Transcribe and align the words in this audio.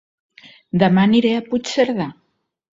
Dema 0.85 1.05
aniré 1.09 1.35
a 1.35 1.45
Puigcerdà 1.53 2.11